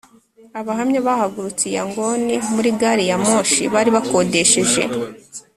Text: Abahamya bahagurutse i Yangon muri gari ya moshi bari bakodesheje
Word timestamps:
Abahamya 0.59 0.99
bahagurutse 1.07 1.63
i 1.67 1.73
Yangon 1.77 2.21
muri 2.55 2.69
gari 2.79 3.03
ya 3.09 3.17
moshi 3.25 3.63
bari 3.73 3.89
bakodesheje 3.95 4.81